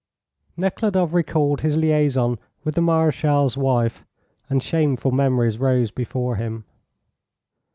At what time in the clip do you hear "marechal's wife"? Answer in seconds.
2.81-4.03